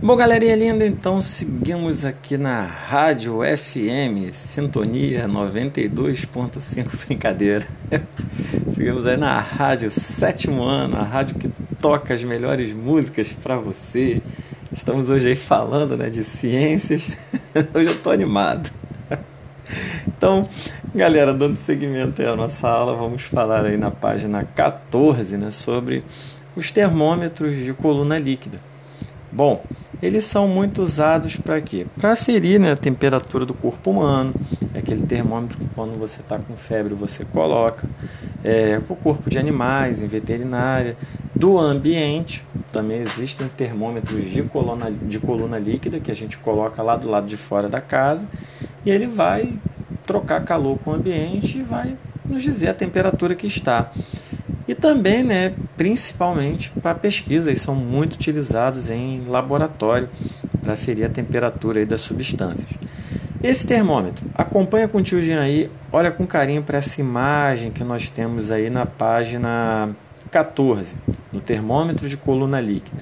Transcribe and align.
Bom, 0.00 0.14
galerinha 0.14 0.54
linda, 0.54 0.86
então 0.86 1.20
seguimos 1.20 2.04
aqui 2.04 2.38
na 2.38 2.62
Rádio 2.62 3.40
FM, 3.40 4.30
Sintonia 4.30 5.26
92.5, 5.26 6.86
brincadeira. 7.04 7.66
seguimos 8.70 9.08
aí 9.08 9.16
na 9.16 9.40
Rádio 9.40 9.90
Sétimo 9.90 10.62
Ano, 10.62 10.96
a 10.96 11.02
rádio 11.02 11.36
que 11.36 11.50
toca 11.80 12.14
as 12.14 12.22
melhores 12.22 12.72
músicas 12.72 13.32
para 13.32 13.56
você. 13.56 14.22
Estamos 14.70 15.10
hoje 15.10 15.30
aí 15.30 15.36
falando 15.36 15.96
né, 15.96 16.08
de 16.08 16.22
ciências, 16.22 17.10
hoje 17.74 17.88
eu 17.88 17.98
tô 18.00 18.12
animado. 18.12 18.70
Então, 20.06 20.42
galera, 20.94 21.34
dando 21.34 21.56
seguimento 21.56 22.22
aí 22.22 22.28
à 22.28 22.36
nossa 22.36 22.68
aula, 22.68 22.94
vamos 22.94 23.22
falar 23.22 23.64
aí 23.64 23.76
na 23.76 23.90
página 23.90 24.44
14 24.44 25.36
né, 25.36 25.50
sobre 25.50 26.04
os 26.54 26.70
termômetros 26.70 27.52
de 27.56 27.72
coluna 27.74 28.16
líquida. 28.16 28.60
Bom, 29.30 29.62
eles 30.02 30.24
são 30.24 30.46
muito 30.46 30.82
usados 30.82 31.36
para 31.36 31.60
quê? 31.60 31.86
Para 31.98 32.12
aferir 32.12 32.60
né, 32.60 32.72
a 32.72 32.76
temperatura 32.76 33.44
do 33.44 33.52
corpo 33.52 33.90
humano, 33.90 34.34
é 34.74 34.78
aquele 34.78 35.02
termômetro 35.02 35.58
que 35.58 35.68
quando 35.74 35.98
você 35.98 36.20
está 36.20 36.38
com 36.38 36.56
febre 36.56 36.94
você 36.94 37.24
coloca, 37.24 37.88
é, 38.44 38.78
para 38.78 38.92
o 38.92 38.96
corpo 38.96 39.28
de 39.28 39.38
animais, 39.38 40.02
em 40.02 40.06
veterinária, 40.06 40.96
do 41.34 41.58
ambiente, 41.58 42.44
também 42.72 43.00
existem 43.00 43.48
termômetros 43.48 44.30
de 44.30 44.42
coluna, 44.42 44.90
de 44.90 45.18
coluna 45.18 45.58
líquida 45.58 45.98
que 45.98 46.10
a 46.10 46.16
gente 46.16 46.38
coloca 46.38 46.82
lá 46.82 46.96
do 46.96 47.08
lado 47.08 47.26
de 47.26 47.36
fora 47.36 47.68
da 47.68 47.80
casa 47.80 48.28
e 48.84 48.90
ele 48.90 49.06
vai 49.06 49.54
trocar 50.06 50.44
calor 50.44 50.78
com 50.78 50.90
o 50.90 50.94
ambiente 50.94 51.58
e 51.58 51.62
vai 51.62 51.96
nos 52.24 52.42
dizer 52.42 52.68
a 52.68 52.74
temperatura 52.74 53.34
que 53.34 53.46
está. 53.46 53.90
E 54.68 54.74
também, 54.74 55.24
né, 55.24 55.54
principalmente 55.78 56.70
para 56.82 56.94
pesquisa, 56.94 57.48
eles 57.48 57.62
são 57.62 57.74
muito 57.74 58.14
utilizados 58.14 58.90
em 58.90 59.18
laboratório 59.26 60.10
para 60.60 60.74
aferir 60.74 61.06
a 61.06 61.08
temperatura 61.08 61.84
das 61.86 62.02
substâncias. 62.02 62.68
Esse 63.42 63.66
termômetro, 63.66 64.26
acompanha 64.34 64.86
com 64.86 64.98
o 64.98 65.02
tio 65.02 65.22
Jean 65.22 65.40
aí, 65.40 65.70
olha 65.90 66.10
com 66.10 66.26
carinho 66.26 66.62
para 66.62 66.78
essa 66.78 67.00
imagem 67.00 67.70
que 67.70 67.82
nós 67.82 68.10
temos 68.10 68.50
aí 68.50 68.68
na 68.68 68.84
página 68.84 69.90
14, 70.30 70.96
no 71.32 71.40
termômetro 71.40 72.06
de 72.06 72.16
coluna 72.16 72.60
líquida. 72.60 73.00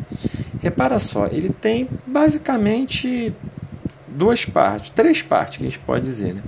Repara 0.62 0.99
só, 1.01 1.27
ele 1.27 1.49
tem 1.49 1.89
basicamente 2.07 3.35
duas 4.07 4.45
partes, 4.45 4.91
três 4.91 5.21
partes 5.21 5.59
que 5.59 5.65
a 5.65 5.69
gente 5.69 5.81
pode 5.81 6.05
dizer. 6.05 6.35
Né? 6.35 6.43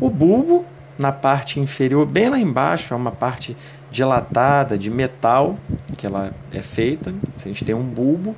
O 0.00 0.08
bulbo, 0.08 0.64
na 0.98 1.12
parte 1.12 1.60
inferior, 1.60 2.06
bem 2.06 2.28
lá 2.28 2.38
embaixo, 2.38 2.94
é 2.94 2.96
uma 2.96 3.10
parte 3.10 3.56
dilatada 3.90 4.76
de 4.76 4.90
metal 4.90 5.56
que 5.96 6.06
ela 6.06 6.32
é 6.52 6.62
feita. 6.62 7.14
A 7.36 7.48
gente 7.48 7.64
tem 7.64 7.74
um 7.74 7.84
bulbo. 7.84 8.36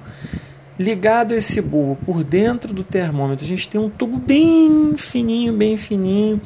Ligado 0.78 1.32
a 1.32 1.36
esse 1.36 1.60
bulbo 1.60 1.96
por 2.04 2.22
dentro 2.22 2.74
do 2.74 2.84
termômetro, 2.84 3.44
a 3.44 3.48
gente 3.48 3.66
tem 3.66 3.80
um 3.80 3.88
tubo 3.88 4.18
bem 4.18 4.94
fininho, 4.96 5.52
bem 5.54 5.76
fininho, 5.76 6.40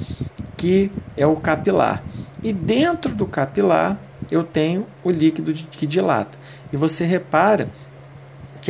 que 0.57 0.91
é 1.17 1.27
o 1.27 1.35
capilar. 1.37 2.03
E 2.43 2.53
dentro 2.53 3.15
do 3.15 3.27
capilar 3.27 3.99
eu 4.31 4.45
tenho 4.45 4.87
o 5.03 5.11
líquido 5.11 5.53
que 5.53 5.87
dilata. 5.87 6.39
E 6.73 6.77
você 6.77 7.05
repara 7.05 7.69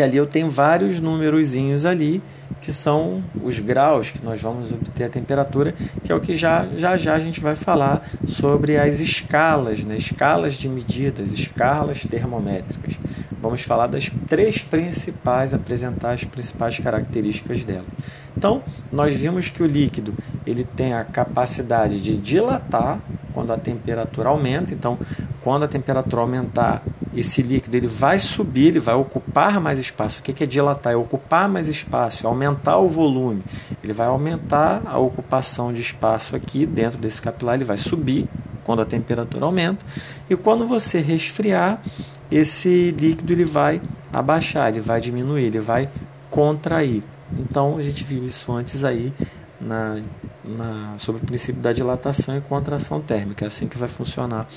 que 0.01 0.03
ali 0.03 0.17
eu 0.17 0.27
tenho 0.27 0.49
vários 0.49 0.99
númerozinhos 0.99 1.85
ali 1.85 2.23
que 2.63 2.73
são 2.73 3.23
os 3.45 3.59
graus 3.59 4.11
que 4.11 4.25
nós 4.25 4.41
vamos 4.41 4.73
obter 4.73 5.05
a 5.05 5.09
temperatura, 5.11 5.75
que 6.03 6.11
é 6.11 6.15
o 6.15 6.21
que 6.21 6.35
já 6.35 6.67
já, 6.75 6.97
já 6.97 7.15
a 7.15 7.21
gente 7.21 7.39
vai 7.39 7.55
falar 7.55 8.09
sobre 8.27 8.79
as 8.79 9.01
escalas, 9.01 9.85
né? 9.85 9.99
escalas 9.99 10.55
de 10.55 10.71
medidas, 10.71 11.33
escalas 11.33 12.07
termométricas. 12.07 12.99
Vamos 13.43 13.61
falar 13.63 13.89
das 13.89 14.11
três 14.27 14.63
principais, 14.63 15.53
apresentar 15.53 16.13
as 16.13 16.25
principais 16.25 16.79
características 16.79 17.63
dela. 17.63 17.87
Então, 18.35 18.63
nós 18.91 19.15
vimos 19.15 19.51
que 19.51 19.63
o 19.63 19.67
líquido 19.67 20.15
ele 20.47 20.65
tem 20.65 20.95
a 20.95 21.05
capacidade 21.05 22.01
de 22.01 22.17
dilatar 22.17 23.01
quando 23.35 23.53
a 23.53 23.59
temperatura 23.59 24.31
aumenta. 24.31 24.73
Então, 24.73 24.99
quando 25.43 25.65
a 25.65 25.69
temperatura 25.69 26.23
aumentar, 26.23 26.83
esse 27.15 27.43
líquido 27.43 27.77
ele 27.77 27.87
vai 27.87 28.19
subir, 28.19 28.69
ele 28.69 28.81
vai 28.81 28.95
ocupar 28.95 29.61
mais 29.61 29.79
espaço. 29.79 30.21
O 30.21 30.23
que 30.23 30.45
é 30.45 30.47
dilatar? 30.47 30.93
É 30.93 30.97
ocupar 30.97 31.49
mais 31.49 31.69
espaço, 31.69 32.27
é 32.27 32.29
aumentar 32.29 32.79
o 32.79 32.89
volume. 32.89 33.43
Ele 33.83 33.93
vai 33.93 34.07
aumentar 34.07 34.83
a 34.85 34.99
ocupação 34.99 35.73
de 35.73 35.81
espaço 35.81 36.37
aqui 36.37 36.67
dentro 36.67 36.99
desse 36.99 37.21
capilar, 37.23 37.55
ele 37.55 37.65
vai 37.65 37.77
subir 37.77 38.29
quando 38.65 38.83
a 38.83 38.85
temperatura 38.85 39.47
aumenta. 39.47 39.85
E 40.29 40.37
quando 40.37 40.67
você 40.67 41.01
resfriar, 41.01 41.83
esse 42.31 42.91
líquido 42.93 43.33
ele 43.33 43.45
vai 43.45 43.81
abaixar, 44.13 44.69
ele 44.69 44.81
vai 44.81 45.01
diminuir, 45.01 45.45
ele 45.45 45.61
vai 45.61 45.89
contrair. 46.31 47.03
Então 47.39 47.77
a 47.79 47.83
gente 47.83 48.05
viu 48.05 48.25
isso 48.25 48.53
antes 48.53 48.85
aí 48.85 49.13
na, 49.61 50.01
na, 50.45 50.95
sobre 50.99 51.23
o 51.23 51.27
princípio 51.27 51.61
da 51.61 51.73
dilatação 51.73 52.37
e 52.37 52.41
contração 52.41 53.01
térmica. 53.01 53.45
É 53.45 53.49
assim 53.49 53.69
que 53.69 53.79
vai 53.79 53.89
funcionar 53.89 54.49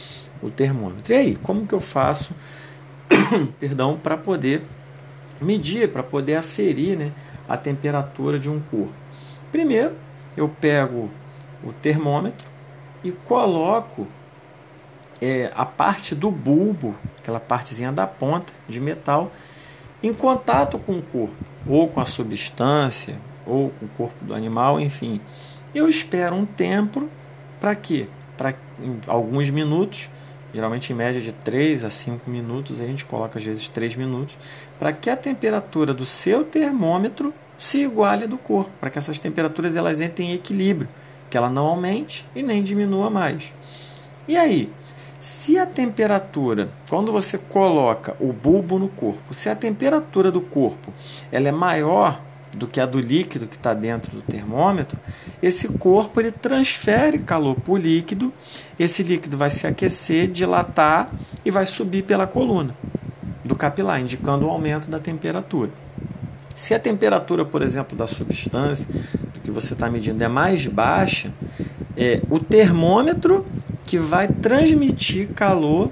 o 0.41 0.49
termômetro. 0.49 1.13
E 1.13 1.15
aí, 1.15 1.35
como 1.35 1.65
que 1.65 1.73
eu 1.73 1.79
faço, 1.79 2.33
perdão, 3.59 3.97
para 3.97 4.17
poder 4.17 4.63
medir, 5.41 5.91
para 5.91 6.03
poder 6.03 6.35
aferir 6.35 6.97
né, 6.97 7.11
a 7.47 7.57
temperatura 7.57 8.39
de 8.39 8.49
um 8.49 8.59
corpo? 8.59 8.93
Primeiro, 9.51 9.93
eu 10.35 10.49
pego 10.49 11.09
o 11.63 11.71
termômetro 11.71 12.51
e 13.03 13.11
coloco 13.11 14.07
é, 15.21 15.51
a 15.55 15.65
parte 15.65 16.13
do 16.13 16.29
bulbo, 16.29 16.95
aquela 17.19 17.39
partezinha 17.39 17.91
da 17.91 18.05
ponta 18.05 18.51
de 18.67 18.79
metal, 18.79 19.31
em 20.01 20.13
contato 20.13 20.77
com 20.77 20.97
o 20.97 21.01
corpo, 21.01 21.35
ou 21.65 21.87
com 21.87 22.01
a 22.01 22.05
substância, 22.05 23.15
ou 23.45 23.69
com 23.69 23.85
o 23.85 23.89
corpo 23.89 24.25
do 24.25 24.33
animal, 24.33 24.79
enfim. 24.79 25.21
Eu 25.73 25.87
espero 25.87 26.35
um 26.35 26.45
tempo 26.45 27.09
para 27.59 27.75
quê? 27.75 28.07
Para 28.37 28.53
alguns 29.07 29.49
minutos 29.49 30.09
geralmente 30.53 30.93
em 30.93 30.95
média 30.95 31.19
de 31.19 31.31
3 31.31 31.83
a 31.83 31.89
5 31.89 32.29
minutos, 32.29 32.79
a 32.79 32.85
gente 32.85 33.03
coloca 33.05 33.39
às 33.39 33.43
vezes 33.43 33.67
3 33.67 33.95
minutos, 33.95 34.37
para 34.77 34.93
que 34.93 35.09
a 35.09 35.17
temperatura 35.17 35.93
do 35.93 36.05
seu 36.05 36.43
termômetro 36.43 37.33
se 37.57 37.81
iguale 37.81 38.27
do 38.27 38.37
corpo, 38.37 38.71
para 38.79 38.89
que 38.89 38.99
essas 38.99 39.17
temperaturas 39.17 39.75
elas 39.75 39.99
entrem 39.99 40.31
em 40.31 40.33
equilíbrio, 40.33 40.87
que 41.29 41.37
ela 41.37 41.49
não 41.49 41.65
aumente 41.65 42.25
e 42.35 42.43
nem 42.43 42.61
diminua 42.61 43.09
mais. 43.09 43.51
E 44.27 44.37
aí, 44.37 44.71
se 45.19 45.57
a 45.57 45.65
temperatura, 45.65 46.69
quando 46.87 47.11
você 47.11 47.37
coloca 47.37 48.15
o 48.19 48.31
bulbo 48.31 48.77
no 48.77 48.89
corpo, 48.89 49.33
se 49.33 49.49
a 49.49 49.55
temperatura 49.55 50.31
do 50.31 50.41
corpo 50.41 50.93
ela 51.31 51.47
é 51.47 51.51
maior 51.51 52.21
do 52.55 52.67
que 52.67 52.79
a 52.79 52.85
do 52.85 52.99
líquido 52.99 53.47
que 53.47 53.55
está 53.55 53.73
dentro 53.73 54.11
do 54.15 54.21
termômetro, 54.21 54.97
esse 55.41 55.67
corpo 55.67 56.19
ele 56.19 56.31
transfere 56.31 57.19
calor 57.19 57.55
para 57.55 57.73
o 57.73 57.77
líquido, 57.77 58.31
esse 58.77 59.03
líquido 59.03 59.37
vai 59.37 59.49
se 59.49 59.65
aquecer, 59.67 60.27
dilatar 60.27 61.11
e 61.43 61.51
vai 61.51 61.65
subir 61.65 62.03
pela 62.03 62.27
coluna 62.27 62.75
do 63.43 63.55
capilar, 63.55 63.99
indicando 63.99 64.45
o 64.45 64.49
aumento 64.49 64.89
da 64.89 64.99
temperatura. 64.99 65.71
Se 66.55 66.73
a 66.73 66.79
temperatura, 66.79 67.43
por 67.43 67.61
exemplo, 67.61 67.97
da 67.97 68.05
substância 68.05 68.87
do 69.33 69.39
que 69.39 69.51
você 69.51 69.73
está 69.73 69.89
medindo 69.89 70.23
é 70.23 70.27
mais 70.27 70.65
baixa, 70.67 71.33
é 71.97 72.21
o 72.29 72.39
termômetro 72.39 73.45
que 73.85 73.97
vai 73.97 74.27
transmitir 74.27 75.29
calor 75.29 75.91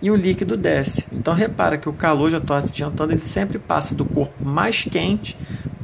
e 0.00 0.10
o 0.10 0.16
líquido 0.16 0.56
desce. 0.56 1.06
Então 1.10 1.32
repara 1.32 1.78
que 1.78 1.88
o 1.88 1.92
calor, 1.92 2.30
já 2.30 2.36
estou 2.36 2.54
adiantando, 2.54 3.12
ele 3.12 3.18
sempre 3.18 3.58
passa 3.58 3.94
do 3.94 4.04
corpo 4.04 4.44
mais 4.44 4.84
quente 4.84 5.36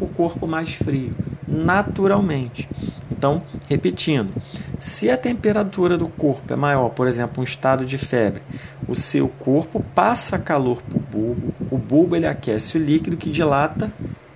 o 0.05 0.09
corpo 0.09 0.47
mais 0.47 0.75
frio, 0.75 1.13
naturalmente. 1.47 2.69
Então, 3.11 3.43
repetindo, 3.69 4.33
se 4.79 5.11
a 5.11 5.17
temperatura 5.17 5.99
do 5.99 6.09
corpo 6.09 6.53
é 6.53 6.57
maior, 6.57 6.89
por 6.89 7.07
exemplo, 7.07 7.43
um 7.43 7.45
estado 7.45 7.85
de 7.85 7.99
febre, 7.99 8.43
o 8.89 8.95
seu 8.95 9.29
corpo 9.29 9.85
passa 9.95 10.39
calor 10.39 10.81
para 10.83 10.97
o 10.97 11.01
bulbo, 11.01 11.55
o 11.71 11.77
bulbo 11.77 12.17
ele 12.17 12.27
aquece 12.27 12.79
o 12.79 12.81
líquido 12.83 13.17
que 13.17 13.29
dilata 13.29 13.93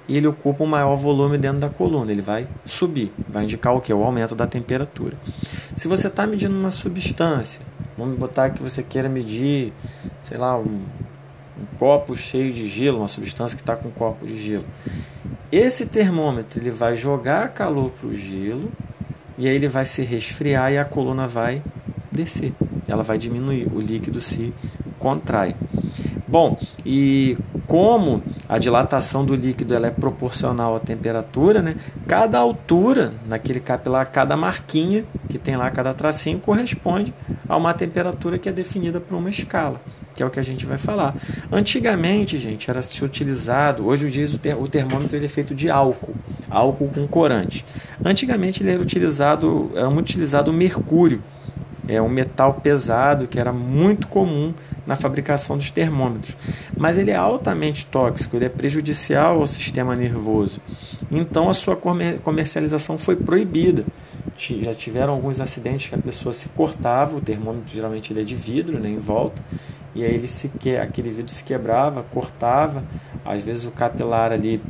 e 0.07 0.17
ele 0.17 0.27
ocupa 0.27 0.62
um 0.62 0.67
maior 0.67 0.97
volume 0.97 1.38
dentro 1.38 1.61
da 1.61 1.71
coluna, 1.71 2.12
ele 2.12 2.21
vai 2.21 2.47
subir, 2.65 3.11
vai 3.27 3.44
indicar 3.44 3.75
o 3.75 3.81
que? 3.81 3.93
O 3.93 4.05
aumento 4.05 4.35
da 4.35 4.47
temperatura. 4.47 5.17
Se 5.75 5.88
você 5.88 6.09
está 6.09 6.27
medindo 6.27 6.55
uma 6.55 6.71
substância, 6.71 7.62
vamos 7.97 8.19
botar 8.19 8.50
que 8.50 8.62
você 8.62 8.83
queira 8.83 9.09
medir, 9.09 9.73
sei 10.21 10.37
lá, 10.37 10.59
um, 10.59 10.83
um 11.59 11.79
copo 11.79 12.15
cheio 12.17 12.53
de 12.53 12.69
gelo, 12.69 12.99
uma 12.99 13.09
substância 13.09 13.56
que 13.56 13.62
está 13.62 13.77
com 13.77 13.88
um 13.88 13.93
copo 13.93 14.27
de 14.27 14.37
gelo. 14.37 14.67
Esse 15.55 15.87
termômetro 15.87 16.59
ele 16.59 16.73
vai 16.73 16.97
jogar 16.97 17.51
calor 17.51 17.93
para 17.93 18.09
o 18.09 18.12
gelo 18.12 18.73
e 19.39 19.47
aí 19.47 19.55
ele 19.55 19.69
vai 19.69 19.87
se 19.87 20.03
resfriar 20.03 20.73
e 20.73 20.79
a 20.79 20.85
coluna 20.85 21.29
vai 21.29 21.62
descer. 22.11 22.53
Ela 22.89 23.05
vai 23.05 23.19
diminuir, 23.19 23.69
o 23.73 23.81
líquido 23.81 24.21
se 24.21 24.53
contrai. 24.99 25.55
Bom, 26.27 26.59
e 26.85 27.39
como 27.69 28.21
a 28.49 28.59
dilatação 28.59 29.25
do 29.25 29.37
líquido 29.37 29.77
ela 29.77 29.87
é 29.87 29.91
proporcional 29.93 30.75
à 30.75 30.81
temperatura, 30.81 31.62
né? 31.62 31.77
cada 32.09 32.37
altura 32.37 33.15
naquele 33.25 33.61
capilar, 33.61 34.11
cada 34.11 34.37
marquinha 34.37 35.05
que 35.29 35.39
tem 35.39 35.55
lá, 35.55 35.71
cada 35.71 35.95
tracinho, 35.95 36.41
corresponde 36.41 37.15
a 37.49 37.57
uma 37.57 37.73
temperatura 37.73 38.41
que 38.41 38.49
é 38.49 38.53
definida 38.53 39.00
por 39.00 39.15
uma 39.15 39.31
escala. 39.31 39.81
Que 40.14 40.22
é 40.22 40.26
o 40.26 40.31
que 40.31 40.38
a 40.38 40.43
gente 40.43 40.64
vai 40.64 40.78
falar. 40.78 41.14
Antigamente, 41.50 42.38
gente, 42.38 42.70
era 42.70 42.81
se 42.82 43.05
utilizado, 43.05 43.87
hoje 43.87 44.11
diz 44.11 44.34
o, 44.34 44.38
ter, 44.38 44.55
o 44.55 44.69
termômetro 44.69 45.16
ele 45.16 45.26
é 45.26 45.28
feito 45.28 45.55
de 45.55 45.69
álcool, 45.69 46.14
álcool 46.49 46.88
com 46.88 47.06
corante. 47.06 47.64
Antigamente 48.05 48.62
ele 48.62 48.70
era 48.70 48.82
utilizado, 48.82 49.70
era 49.75 49.90
muito 49.90 50.06
utilizado 50.06 50.50
o 50.50 50.55
mercúrio, 50.55 51.22
é 51.87 52.00
um 52.00 52.08
metal 52.08 52.55
pesado 52.55 53.26
que 53.26 53.38
era 53.38 53.52
muito 53.52 54.08
comum 54.08 54.55
na 54.87 54.96
fabricação 54.96 55.56
dos 55.56 55.70
termômetros. 55.70 56.37
Mas 56.76 56.99
ele 56.99 57.11
é 57.11 57.16
altamente 57.16 57.87
tóxico, 57.87 58.37
ele 58.37 58.46
é 58.46 58.49
prejudicial 58.49 59.40
ao 59.40 59.46
sistema 59.46 59.94
nervoso. 59.94 60.61
Então 61.11 61.49
a 61.49 61.55
sua 61.55 61.76
comercialização 61.76 62.96
foi 62.96 63.16
proibida. 63.16 63.84
Já 64.37 64.75
tiveram 64.75 65.12
alguns 65.12 65.40
acidentes 65.40 65.88
que 65.88 65.94
a 65.94 65.99
pessoa 65.99 66.32
se 66.32 66.49
cortava, 66.49 67.16
o 67.16 67.20
termômetro 67.20 67.72
geralmente 67.72 68.12
ele 68.12 68.22
é 68.22 68.25
de 68.25 68.34
vidro, 68.34 68.81
né, 68.81 68.88
em 68.88 68.99
volta, 68.99 69.40
e 69.94 70.05
aí 70.05 70.14
ele 70.14 70.29
se 70.29 70.49
que 70.49 70.76
aquele 70.76 71.11
vidro 71.11 71.31
se 71.31 71.44
quebrava, 71.44 72.02
cortava, 72.02 72.85
às 73.25 73.43
vezes 73.43 73.64
o 73.64 73.70
capilar 73.70 74.32
ali 74.32 74.61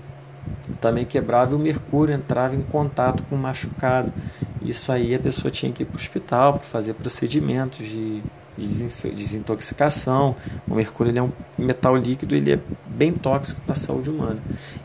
também 0.81 1.05
quebrava 1.05 1.53
e 1.53 1.55
o 1.55 1.59
mercúrio 1.59 2.15
entrava 2.15 2.55
em 2.55 2.63
contato 2.63 3.23
com 3.25 3.37
o 3.37 3.39
machucado. 3.39 4.13
Isso 4.61 4.93
aí 4.93 5.15
a 5.15 5.19
pessoa 5.19 5.51
tinha 5.51 5.73
que 5.73 5.83
ir 5.83 5.87
para 5.87 5.97
o 5.97 5.99
hospital 5.99 6.55
para 6.55 6.63
fazer 6.63 6.95
procedimentos 6.95 7.87
de, 7.87 8.23
de 8.57 9.13
desintoxicação. 9.15 10.37
O 10.69 10.75
mercúrio 10.75 11.11
ele 11.11 11.19
é 11.19 11.23
um 11.23 11.33
metal 11.59 11.97
líquido, 11.97 12.35
ele 12.35 12.53
é 12.53 12.59
bem 12.87 13.13
tóxico 13.13 13.61
para 13.63 13.73
a 13.73 13.77
saúde 13.77 14.11
humana. 14.11 14.39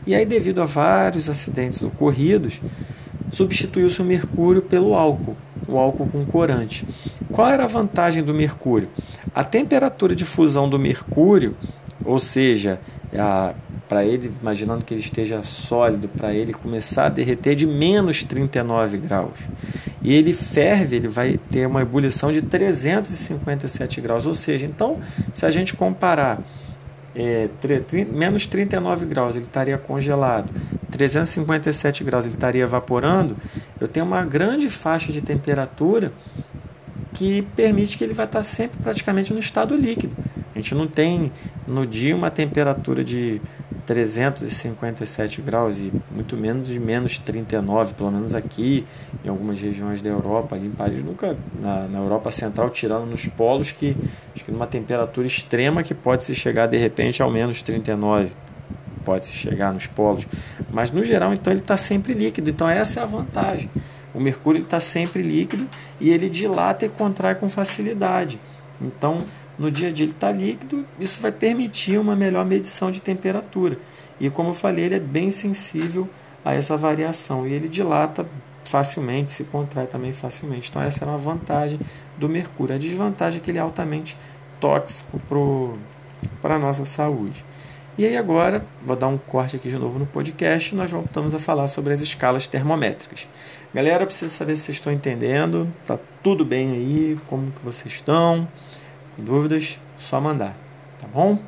E 0.06 0.14
aí, 0.14 0.24
devido 0.24 0.62
a 0.62 0.64
vários 0.64 1.28
acidentes 1.28 1.82
ocorridos, 1.82 2.60
substituiu-se 3.30 4.00
o 4.02 4.04
mercúrio 4.04 4.62
pelo 4.62 4.94
álcool, 4.94 5.36
o 5.70 5.78
álcool 5.78 6.06
com 6.06 6.24
corante. 6.24 6.86
Qual 7.30 7.48
era 7.48 7.64
a 7.64 7.68
vantagem 7.68 8.22
do 8.22 8.34
mercúrio? 8.34 8.88
A 9.34 9.44
temperatura 9.44 10.14
de 10.14 10.24
fusão 10.24 10.68
do 10.68 10.78
mercúrio, 10.78 11.56
ou 12.04 12.18
seja, 12.18 12.80
para 13.88 14.04
ele, 14.04 14.30
imaginando 14.40 14.84
que 14.84 14.94
ele 14.94 15.00
esteja 15.00 15.42
sólido, 15.42 16.08
para 16.08 16.32
ele 16.32 16.52
começar 16.52 17.06
a 17.06 17.08
derreter 17.08 17.54
de 17.54 17.66
menos 17.66 18.22
39 18.22 18.98
graus. 18.98 19.38
E 20.02 20.14
ele 20.14 20.32
ferve, 20.32 20.96
ele 20.96 21.08
vai 21.08 21.38
ter 21.50 21.66
uma 21.66 21.82
ebulição 21.82 22.32
de 22.32 22.40
357 22.40 24.00
graus. 24.00 24.26
Ou 24.26 24.34
seja, 24.34 24.66
então, 24.66 24.98
se 25.32 25.44
a 25.44 25.50
gente 25.50 25.74
comparar 25.74 26.40
é, 27.14 27.48
menos 28.12 28.46
39 28.46 29.06
graus, 29.06 29.36
ele 29.36 29.44
estaria 29.44 29.76
congelado, 29.76 30.50
357 30.90 32.04
graus, 32.04 32.24
ele 32.24 32.34
estaria 32.34 32.62
evaporando, 32.62 33.36
eu 33.80 33.88
tenho 33.88 34.06
uma 34.06 34.24
grande 34.24 34.68
faixa 34.68 35.12
de 35.12 35.20
temperatura 35.20 36.12
que 37.12 37.42
permite 37.56 37.98
que 37.98 38.04
ele 38.04 38.14
vai 38.14 38.26
estar 38.26 38.42
sempre 38.42 38.80
praticamente 38.82 39.32
no 39.32 39.38
estado 39.38 39.76
líquido. 39.76 40.14
A 40.54 40.58
gente 40.58 40.74
não 40.74 40.86
tem 40.86 41.32
no 41.66 41.86
dia 41.86 42.14
uma 42.14 42.30
temperatura 42.30 43.02
de 43.02 43.40
357 43.90 45.42
graus 45.42 45.80
e 45.80 45.92
muito 46.12 46.36
menos 46.36 46.68
de 46.68 46.78
menos 46.78 47.18
39, 47.18 47.94
pelo 47.94 48.12
menos 48.12 48.36
aqui 48.36 48.86
em 49.24 49.28
algumas 49.28 49.60
regiões 49.60 50.00
da 50.00 50.08
Europa, 50.08 50.54
ali 50.54 50.68
em 50.68 50.70
Paris, 50.70 51.02
nunca 51.02 51.36
na, 51.60 51.88
na 51.88 51.98
Europa 51.98 52.30
Central, 52.30 52.70
tirando 52.70 53.04
nos 53.04 53.26
polos 53.26 53.72
que 53.72 53.96
acho 54.32 54.44
que 54.44 54.52
numa 54.52 54.68
temperatura 54.68 55.26
extrema 55.26 55.82
que 55.82 55.92
pode 55.92 56.22
se 56.22 56.36
chegar 56.36 56.68
de 56.68 56.76
repente 56.76 57.20
ao 57.20 57.32
menos 57.32 57.62
39, 57.62 58.30
pode 59.04 59.26
se 59.26 59.32
chegar 59.32 59.72
nos 59.72 59.88
polos, 59.88 60.24
mas 60.70 60.92
no 60.92 61.02
geral 61.02 61.34
então 61.34 61.52
ele 61.52 61.60
está 61.60 61.76
sempre 61.76 62.14
líquido, 62.14 62.48
então 62.48 62.70
essa 62.70 63.00
é 63.00 63.02
a 63.02 63.06
vantagem. 63.06 63.68
O 64.14 64.20
mercúrio 64.20 64.62
está 64.62 64.78
sempre 64.78 65.20
líquido 65.20 65.68
e 66.00 66.10
ele 66.10 66.30
dilata 66.30 66.86
e 66.86 66.88
contrai 66.88 67.34
com 67.34 67.48
facilidade. 67.48 68.38
Então, 68.80 69.18
no 69.60 69.70
dia 69.70 69.88
a 69.88 69.92
dia 69.92 70.06
ele 70.06 70.12
está 70.12 70.32
líquido, 70.32 70.86
isso 70.98 71.20
vai 71.20 71.30
permitir 71.30 71.98
uma 71.98 72.16
melhor 72.16 72.46
medição 72.46 72.90
de 72.90 72.98
temperatura. 72.98 73.78
E 74.18 74.30
como 74.30 74.48
eu 74.48 74.54
falei, 74.54 74.86
ele 74.86 74.94
é 74.94 74.98
bem 74.98 75.30
sensível 75.30 76.08
a 76.42 76.54
essa 76.54 76.78
variação 76.78 77.46
e 77.46 77.52
ele 77.52 77.68
dilata 77.68 78.26
facilmente, 78.64 79.30
se 79.30 79.44
contrai 79.44 79.86
também 79.86 80.14
facilmente. 80.14 80.70
Então 80.70 80.80
essa 80.80 81.04
era 81.04 81.10
uma 81.10 81.18
vantagem 81.18 81.78
do 82.16 82.26
mercúrio. 82.26 82.74
A 82.74 82.78
desvantagem 82.78 83.38
é 83.38 83.42
que 83.42 83.50
ele 83.50 83.58
é 83.58 83.60
altamente 83.60 84.16
tóxico 84.58 85.20
para 86.40 86.54
a 86.54 86.58
nossa 86.58 86.86
saúde. 86.86 87.44
E 87.98 88.06
aí 88.06 88.16
agora, 88.16 88.64
vou 88.82 88.96
dar 88.96 89.08
um 89.08 89.18
corte 89.18 89.56
aqui 89.56 89.68
de 89.68 89.76
novo 89.76 89.98
no 89.98 90.06
podcast, 90.06 90.74
nós 90.74 90.90
voltamos 90.90 91.34
a 91.34 91.38
falar 91.38 91.68
sobre 91.68 91.92
as 91.92 92.00
escalas 92.00 92.46
termométricas. 92.46 93.28
Galera, 93.74 94.06
preciso 94.06 94.34
saber 94.34 94.56
se 94.56 94.62
vocês 94.62 94.78
estão 94.78 94.90
entendendo, 94.90 95.70
tá 95.84 95.98
tudo 96.22 96.42
bem 96.46 96.72
aí, 96.72 97.18
como 97.26 97.50
que 97.50 97.62
vocês 97.62 97.92
estão? 97.92 98.48
Dúvidas, 99.18 99.78
só 99.96 100.20
mandar, 100.20 100.56
tá 100.98 101.06
bom? 101.06 101.38